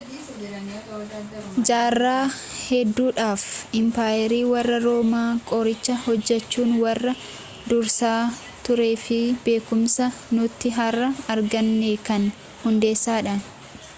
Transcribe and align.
jaarraa 1.69 2.23
hedduudhaaf 2.53 3.43
impaayerri 3.81 4.39
warrra 4.53 4.79
roomaa 4.85 5.27
qoricha 5.51 5.97
hojjechuun 6.07 6.71
warra 6.85 7.13
dursaa 7.69 8.19
tureefibeekumsa 8.69 10.05
nuti 10.39 10.73
harra 10.79 11.11
arganne 11.35 11.93
kan 12.09 12.27
hundeessedha 12.65 13.37